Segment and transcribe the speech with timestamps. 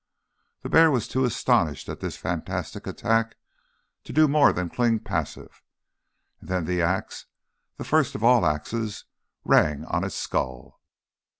[0.63, 3.35] The bear was too astonished at this fantastic attack
[4.03, 5.61] to do more than cling passive.
[6.39, 7.27] And then the axe,
[7.77, 9.05] the first of all axes,
[9.45, 10.81] rang on its skull.